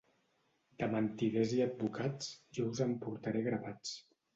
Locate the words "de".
0.83-0.87